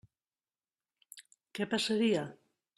[1.59, 2.27] Què passaria?